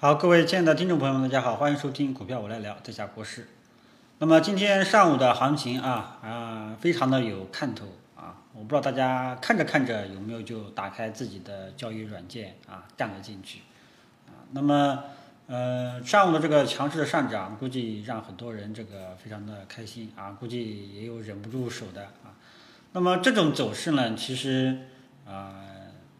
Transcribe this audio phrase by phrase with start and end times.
[0.00, 3.48] 好，各位亲爱的听众朋友们，大家好，欢迎收听股票我来聊，在下国师。
[4.20, 13.62] 那么今天上午的行情啊啊，非常的有看头啊，我不知道大家看着看着有没有就打开自己的交易软件啊，干了进去
[14.28, 14.46] 啊。
[14.52, 15.02] 那么
[15.48, 22.38] 呃，上午的这个强势的上涨，估计让很多人这个非常的开心啊，估计也有忍不住手的啊。
[22.92, 24.78] 那么这种走势呢，其实
[25.26, 25.56] 啊，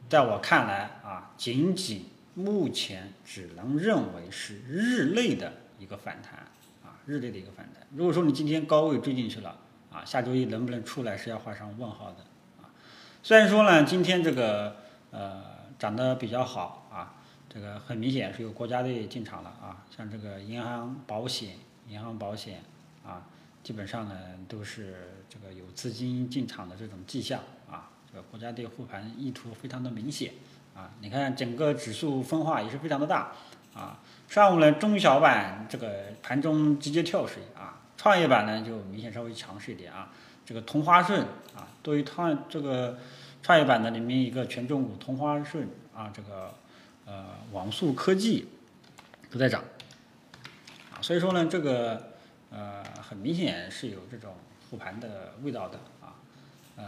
[0.08, 2.06] 在我看来啊，仅仅
[2.38, 6.38] 目前只能认为是日内的一个反弹
[6.84, 7.84] 啊，日内的一个反弹。
[7.96, 9.58] 如果说你今天高位追进去了
[9.90, 12.18] 啊，下周一能不能出来是要画上问号的
[12.62, 12.70] 啊。
[13.24, 14.76] 虽然说呢，今天这个
[15.10, 15.42] 呃
[15.80, 17.16] 涨得比较好啊，
[17.48, 21.56] 这个很明显是有国家队进场了啊，像这个银行、保险、
[21.88, 22.62] 银行、保险
[23.04, 23.26] 啊，
[23.64, 30.34] 基本上呢都是这个有资金进场的这种迹象啊，这个国家队护盘意图非常的明显
[30.78, 30.90] 啊。
[31.00, 33.32] 你看整个指数分化也是非常的大
[33.74, 33.98] 啊。
[34.28, 37.74] 上午呢，中小板这个盘中直接跳水啊。
[37.96, 40.08] 创业板呢就明显稍微强势一点啊，
[40.46, 41.20] 这个同花顺
[41.56, 42.96] 啊，对于创这个
[43.42, 46.54] 创业板的里面一个权重股同花顺啊，这个
[47.06, 48.46] 呃网速科技
[49.32, 49.64] 都在涨
[50.92, 52.12] 啊，所以说呢这个
[52.50, 54.32] 呃很明显是有这种
[54.70, 56.14] 护盘的味道的啊，
[56.76, 56.84] 呃，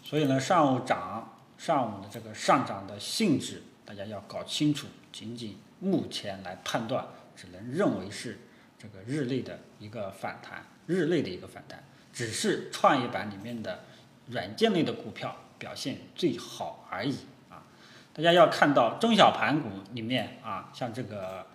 [0.00, 8.38] 所以呢上午涨上午的这个上涨的性质大家要搞清楚，仅仅目前来判断，只能认为是。
[8.78, 13.80] 这个日内的一个反弹，日内的一个反弹，只是创业板里面的
[14.28, 17.16] 软件类的股票表现最好而已
[17.48, 17.64] 啊！
[18.12, 21.46] 大家要看到中小盘股里面啊，像这个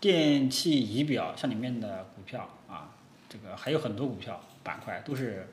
[0.00, 2.90] 电器仪表，像里面的股票啊，
[3.28, 5.48] 这个还有很多股票板块都是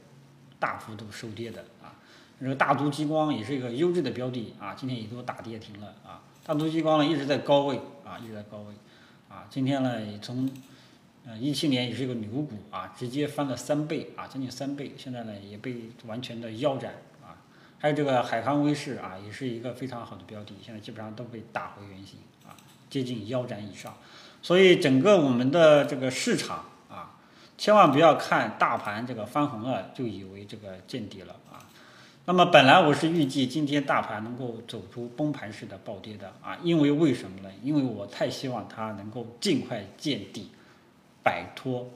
[0.60, 1.94] 大幅度收跌的啊。
[2.42, 6.20] 这个大都激光也是一个优质的标的啊，今天也都打跌停了啊。
[6.44, 8.74] 大都激光呢一直在高位啊，一直在高位
[9.30, 10.50] 啊，今天呢也从
[11.24, 14.92] 呃，一七年也是一个牛股啊，直接翻了三倍啊，将近三倍。
[14.98, 17.38] 现在呢也被完全的腰斩啊。
[17.78, 22.58] 还有这个海康威视啊，也是一个非常好的标的，现在基本上都被打回原形啊，
[22.90, 23.96] 接近腰斩以上。
[24.42, 27.14] 所以整个我们的这个市场啊，
[27.56, 31.62] 千万不要看大盘这个翻红了就以为这个见底了啊。
[32.26, 37.50] 那么本来我是预计今天大盘能够走出崩盘式的暴跌的啊，因为为什么呢？
[37.64, 40.50] 因为我太希望它能够尽快见底。
[41.24, 41.88] 摆脱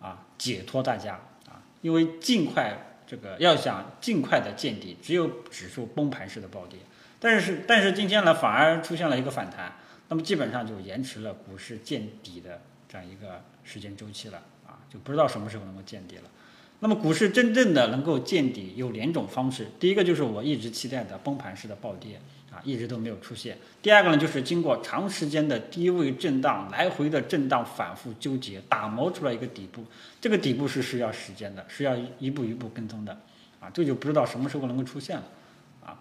[0.00, 1.14] 啊，解脱大家
[1.48, 2.78] 啊，因为尽快
[3.08, 6.78] 这个要想尽快的见底，只有指数崩盘式的暴跌。
[7.18, 9.72] 但是但是今天呢，反而出现了一个反弹，
[10.08, 16.30] 那么基本上就延迟了股市见底的这样一个时间周期了啊，就不知道什么时候能够见底了。
[16.80, 22.20] 那么股市真正的能够见底有两种方式，第一个就是我一直期待的崩盘式的暴跌。
[22.50, 23.58] 啊，一直都没有出现。
[23.82, 29.84] 第二个呢，就是经过长时间的低位震荡、来回的震荡、反复纠结，打磨出来一个底部。
[30.18, 33.12] 这个底部是需要时间的，是要一步一步跟踪的。
[33.60, 35.24] 啊，这就不知道什么时候能够出现了。
[35.84, 36.00] 啊，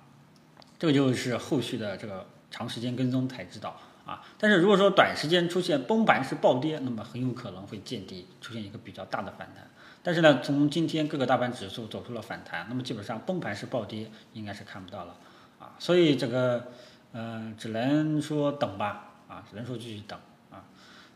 [0.80, 3.78] 这个就是后续的这个长时间跟踪才知道。
[4.06, 9.70] 啊，但是如果说短时间出现崩盘式暴跌，那么很有可能会见底，出现一个比较大的反弹。
[10.08, 15.14] 但是呢，从今天各个大盘指数走出了反弹，那么基本上崩盘式暴跌应该是看不到了。
[15.60, 16.68] 啊，所以这个，
[17.12, 20.18] 嗯，只能说等吧，啊，只能说继续等，
[20.50, 20.64] 啊，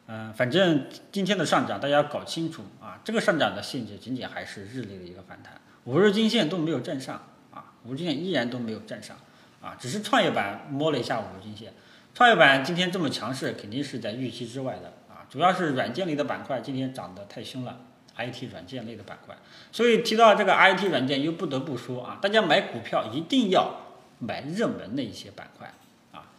[0.08, 5.54] 嗯，反正今天的上涨大家要搞清楚，啊，这个上涨的性质仅仅还是日内的一个反弹，
[5.86, 7.16] 五日均线都没有站上，
[7.50, 9.16] 啊，五日均线依然都没有站上，
[9.62, 11.72] 啊，只是创业板摸了一下五日均线，
[12.14, 17.80] 创业板今天这么强势，肯定是在预期之外的，啊，主要是软件类的板块今天涨得太凶了
[18.18, 19.36] ，IT 软件类的板块，
[19.72, 23.88] 所以提到这个 IT 软件，又不得不说啊，大家买股票一定要。
[24.24, 25.74] 买热门的一些板块，
[26.12, 26.30] 啊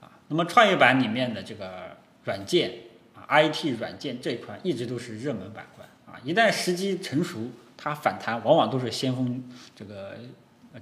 [0.00, 1.94] 啊，那么创业板里面的这个
[2.24, 2.72] 软件
[3.14, 9.44] 啊，IT 软件这一块一直都是热门板块啊，一旦时机成熟，它反弹往往都是先锋，
[9.74, 10.16] 这个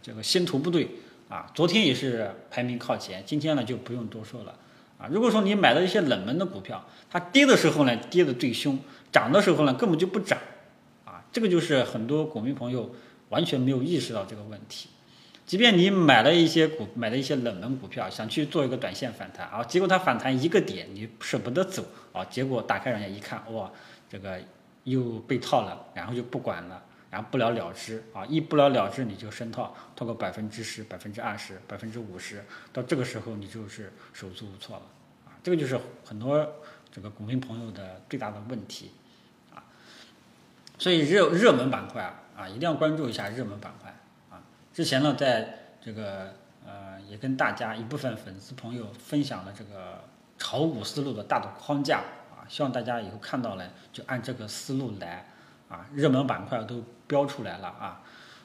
[0.00, 0.88] 这个先头部队
[1.28, 4.54] 啊，昨天也是排名靠前，今天呢就不用多说了
[4.96, 5.08] 啊。
[5.10, 8.78] 如果说你买了一些冷门的股票，它跌的时候呢跌的最凶，
[9.14, 10.36] 涨的时候呢根本就不涨
[11.04, 12.92] 啊，这个就是很多股民朋友
[13.28, 14.88] 完全没有意识到这个问题。
[15.46, 23.70] 即便你买了一些股，买了一些冷门股票，想去做一个短线反弹啊，结果它反弹一个点，你舍不得走啊，结果打开软件一看，哇，
[24.10, 24.40] 这个
[24.82, 34.82] 又被套了，然后就不管了，然后不了了之啊，一不了了之你就深套，套个百分之十、百分之二十、百分之五十，到这个时候你就是手足无措了
[35.26, 36.50] 啊，这个就是很多
[36.90, 38.90] 这个股民朋友的最大的问题，
[40.84, 43.90] 所以热热门板块啊啊，一定要关注一下热门板块
[44.28, 44.36] 啊。
[44.70, 50.04] 之前呢，在这个呃，也跟大家一部分粉丝朋友分享了这个
[50.36, 52.00] 炒股思路的大的框架
[52.36, 55.26] 啊，希望大家以后看到了就按这个思路来
[55.70, 58.02] 啊，热门板块都标出来了啊，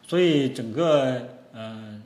[0.07, 1.21] 所以整个
[1.51, 2.01] 嗯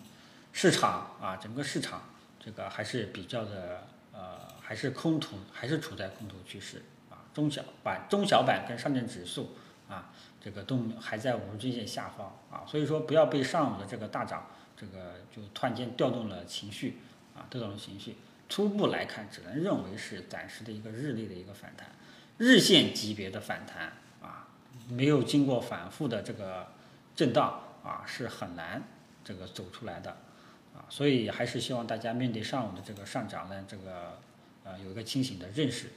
[0.51, 2.01] 市场啊，整个市场
[2.43, 6.81] 这个还是比较的呃，还是空头，还是处在空头趋势
[7.11, 9.55] 啊，中小板、中小板跟上证指数
[9.93, 10.09] 啊，
[10.41, 14.47] 这个都还在五日均线下方啊，所以说不要被上午的这个大涨。
[14.75, 16.97] 这个就突然间调动了情绪
[17.35, 18.17] 啊，调动了情绪。
[18.49, 21.87] 初步来看，只能认为是暂时的一个日内的一个反弹，
[22.37, 24.47] 日线级别的反弹啊，
[24.89, 26.67] 没有经过反复的这个
[27.15, 28.81] 震荡啊，是很难
[29.23, 30.09] 这个走出来的
[30.75, 30.83] 啊。
[30.89, 34.17] 所以还是希望大家面对上午的这个上涨呢，这个
[34.65, 35.91] 呃有一个清醒的认识。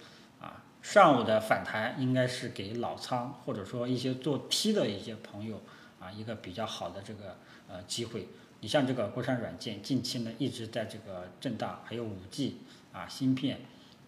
[0.87, 5.61] 上午的反弹应该是给老仓或者说一些做 T 的一些朋友
[5.99, 7.37] 啊一个比较好的这个
[7.67, 8.29] 呃机会。
[8.61, 12.59] 你像这个国产软件，近期呢一直在这个震荡，还有五 G
[12.93, 13.63] 啊芯片，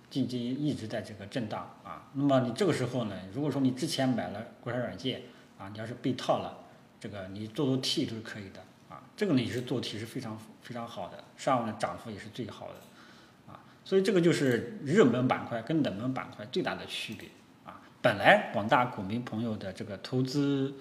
[0.09, 2.07] 近期一直在这个震荡啊。
[2.13, 5.23] 那么你这个时候呢，如果说你之前买了国产软件
[5.59, 6.59] 啊，你要是被套了，
[7.01, 9.03] 这个你做做 T 都是可以的啊。
[9.17, 12.75] 这个呢也是做 T 是非常非常好的，上午的涨幅也是最好的。
[13.89, 17.27] 所以这个就是热门板块跟冷门板块最大的区别
[17.65, 17.81] 啊。
[18.03, 20.75] 本来广大股民朋友的这个投资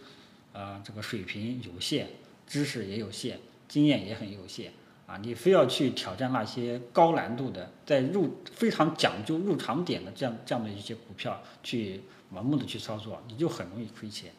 [0.51, 2.07] 啊这个水平有限，
[2.45, 3.39] 知识也有限。
[3.69, 4.71] 经验也很有限
[5.05, 5.17] 啊！
[5.17, 12.01] 你非要去挑战那些高难度的，在入非常讲究入场点的这样这样的一些股票，去
[12.33, 14.31] 盲目的去操作，你就很容易亏钱！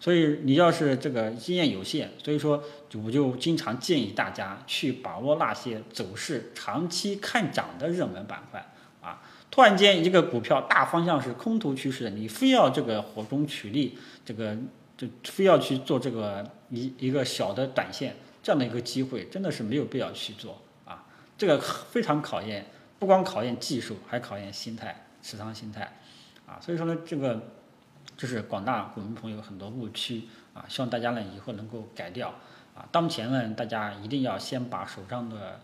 [0.00, 2.62] 所以你要是这个经验有限，所以说
[3.04, 8.64] 我就经常建议大家去把握那些走势长期看涨的热门板块
[9.00, 9.22] 啊！
[9.50, 14.56] 突然间一个股票大方向是空头趋势，你非要这个火中取栗，这个
[14.96, 18.14] 就非要去做这个一一个小的短线。
[18.42, 21.02] 这样的一个机会真的是没有必要去做啊！
[21.38, 22.66] 这个非常考验，
[22.98, 25.90] 不光考验技术，还考验心态、持仓心态
[26.46, 26.60] 啊！
[26.60, 27.40] 所以说呢，这个
[28.16, 30.24] 就是广大股民朋友很多误区
[30.54, 32.32] 啊，希望大家呢以后能够改掉
[32.74, 32.86] 啊！
[32.92, 35.60] 当前呢，大家一定要先把手上的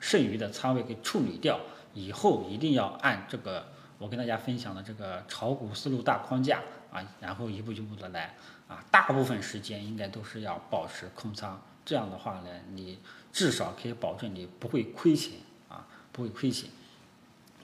[0.00, 1.60] 剩余的仓位给处理掉，
[1.94, 3.68] 以后一定要按这个
[3.98, 6.60] 我跟大家分享的这个炒股思路大框架
[6.92, 8.34] 啊，然后一步一步的来
[8.68, 8.84] 啊！
[8.90, 11.60] 大部分时间应该都是要保持空仓。
[11.86, 12.98] 这样的话呢，你
[13.32, 15.34] 至少可以保证你不会亏钱
[15.68, 16.70] 啊，不会亏钱，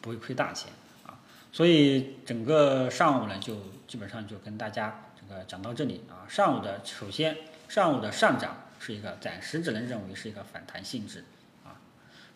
[0.00, 0.72] 不会亏大钱。
[1.52, 3.56] 所以整个上午呢，就
[3.86, 6.28] 基本上就跟大家这个讲到这里啊。
[6.28, 7.36] 上午的首先，
[7.68, 11.24] 上午的上涨是一个暂时只能认为是一个反弹性质
[11.64, 11.80] 啊。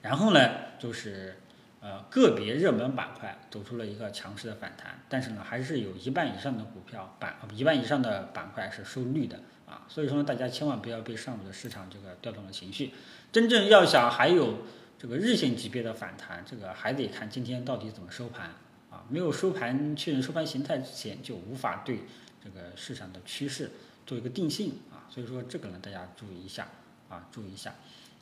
[0.02, 0.40] 然后呢，
[0.78, 1.40] 就是
[1.80, 9.38] 呃个别热门板块走出了一个强势的反弹，但是呢，还是有一半以上的股票板一半以上的板块是收绿的。
[9.66, 12.92] 啊，所以说呢，大家千万不要被上午的市场这个调动了情绪，
[13.32, 14.58] 真正要想还有
[14.98, 18.50] 这个日线级别的反弹，这个还得看今天到底怎么收盘
[18.94, 19.04] 啊。
[19.08, 22.00] 没有收盘确认收盘形态之前，就无法对
[22.42, 23.70] 这个市场的趋势
[24.06, 25.10] 做一个定性啊。
[25.10, 26.68] 所以说这个呢，大家注意一下
[27.08, 27.74] 啊，注意一下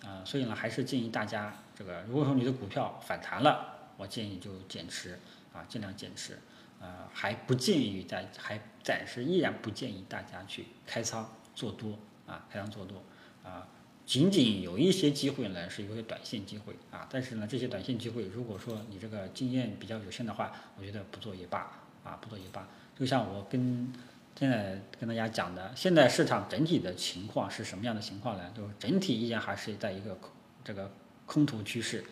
[0.02, 0.24] 啊。
[0.24, 5.18] 所以呢，还是建议大家这个，如果说你的股票反弹了，我建议就减持
[5.52, 6.38] 啊，尽量减持。
[6.80, 11.96] 呃，还不建议在，还暂时依然不建议大家去开仓做多
[12.26, 13.00] 啊，开仓做多
[13.44, 13.68] 啊，
[14.04, 21.70] 仅仅有一些机会呢，是一个短线机会啊，但是呢，这些短线机会，如果说你这个经验比较有限的话，我觉得不做也罢
[22.04, 22.68] 啊，不做也罢。
[22.98, 23.92] 就像我跟
[24.38, 28.52] 现在跟大家讲的，现在市场整体的情况是什么样的情况呢？
[28.56, 30.30] 就是整体依然还是在一个空
[30.64, 30.90] 这个
[31.26, 32.04] 空头趋势，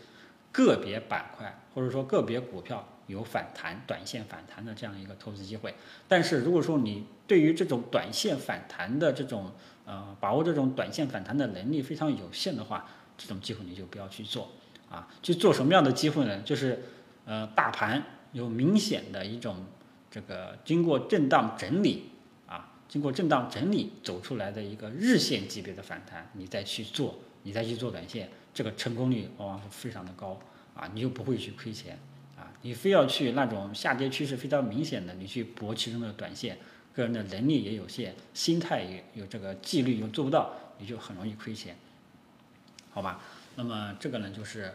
[0.53, 2.87] 个别板块或者说个别股票。
[3.07, 5.75] 有反弹、短线反弹的这样一个投资机会，
[6.07, 9.51] 但是如果说你对于这种短线反弹的这种
[9.91, 12.87] 呃把握这种短线反弹的能力非常有限的话，
[13.19, 14.53] 这种机会你就不要去做
[14.89, 15.09] 啊。
[15.21, 16.41] 去做什么样的机会呢？
[16.43, 16.85] 就是
[17.25, 18.01] 呃大盘
[18.33, 19.67] 有明显的一种
[20.09, 22.11] 这个经过震荡整理
[22.47, 30.39] 啊，经过震荡整理走出来的一个日线级别的反弹，你再去做，你再去做短线，这个成功率往往是非常的高
[30.75, 31.99] 啊，你就不会去亏钱
[32.37, 32.53] 啊。
[32.63, 36.59] 你非要去那种下跌趋势非常明显的，你去搏其中的短线，
[36.95, 41.77] 个人的能力也有限，心态也有这个纪律又做不到，你就很容易亏钱，
[42.91, 43.21] 好吧？
[43.57, 44.75] 那么这个呢，就是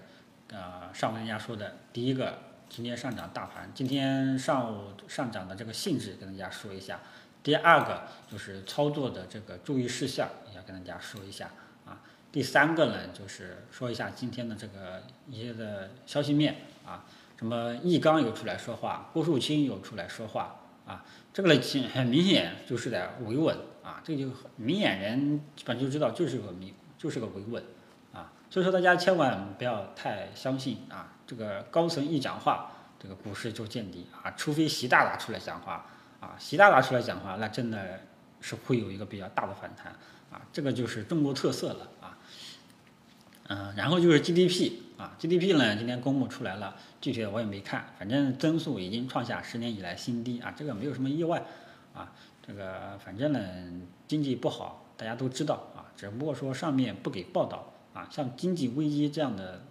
[0.50, 2.38] 呃上午人家说的第一个，
[2.70, 7.00] 今天上涨大盘，今天上午上涨的这个性质跟大家说一下。
[7.44, 11.52] 第二个就是操作的这个注意事项，也要跟大家说一下
[11.86, 12.02] 啊。
[12.32, 16.56] 第三个呢，就是说一下今天的这个一些的消息面
[16.86, 17.06] 啊。
[17.38, 27.64] 什么易纲有出来说话，郭树清有出来说话啊，这个呢，很明显就是在维稳啊，这个就明眼人基本就知道就是个明就是个维稳
[28.14, 35.86] 啊，所以说大家千万不要太相信啊，这个高层一讲话，这个股市就见底啊，除非习大大出来讲话
[36.20, 38.00] 啊，习大大出来讲话，那真的
[38.40, 39.92] 是会有一个比较大的反弹
[40.32, 41.88] 啊，这个就是中国特色了
[43.48, 51.44] 嗯，然后就是 GDP 啊，GDP 呢今天公布出来了，具体的我也没看，反正增速已经创下十年以来新低啊，这个没有什么意外
[51.94, 52.12] 啊，
[52.46, 53.40] 这个反正呢
[54.08, 59.62] 经济不好，大家都知道啊，只不过说上面不给报道啊，像经济危机这样的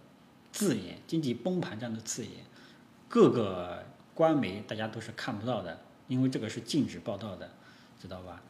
[0.53, 2.31] 字眼，经济崩盘这样的字眼，
[3.09, 5.77] 各个官媒大家都是看不到的，
[6.07, 7.49] 因为这个是禁止报道的，
[8.01, 8.41] 知道吧？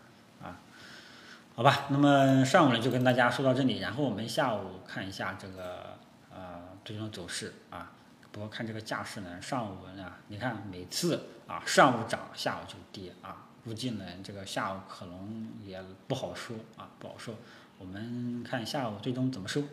[1.58, 5.98] 好吧，那么上午呢就跟大家说到这里，然后我们下午看一下这个
[6.30, 7.94] 呃最终走势啊。
[8.34, 17.34] 不过看这个架势呢，上午呢，你看每次啊上午涨，下午就跌啊，估计呢这个下午可能也不好说啊，不好说。
[17.78, 19.64] 我们看下午最终怎么收，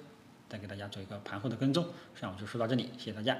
[0.48, 1.84] 再给大家做一个盘后的跟踪。
[2.14, 3.36] 上午就说到这里，谢谢大家。